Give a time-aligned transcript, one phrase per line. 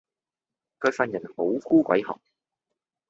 [0.79, 2.19] 佢份人好孤鬼寒